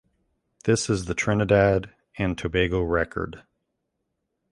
This 0.63 0.89
is 0.89 1.05
the 1.05 1.13
Trinidad 1.13 1.93
and 2.17 2.35
Tobago 2.35 2.81
record. 2.81 3.43